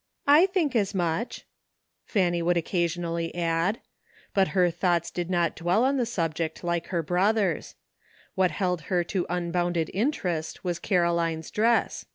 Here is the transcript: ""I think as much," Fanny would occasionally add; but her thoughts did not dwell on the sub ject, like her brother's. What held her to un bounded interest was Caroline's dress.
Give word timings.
""I 0.26 0.46
think 0.46 0.74
as 0.74 0.92
much," 0.92 1.44
Fanny 2.04 2.42
would 2.42 2.56
occasionally 2.56 3.32
add; 3.32 3.80
but 4.34 4.48
her 4.58 4.72
thoughts 4.72 5.08
did 5.08 5.30
not 5.30 5.54
dwell 5.54 5.84
on 5.84 5.98
the 5.98 6.04
sub 6.04 6.34
ject, 6.34 6.64
like 6.64 6.88
her 6.88 7.00
brother's. 7.00 7.76
What 8.34 8.50
held 8.50 8.80
her 8.90 9.04
to 9.04 9.24
un 9.30 9.52
bounded 9.52 9.88
interest 9.94 10.64
was 10.64 10.80
Caroline's 10.80 11.52
dress. 11.52 12.06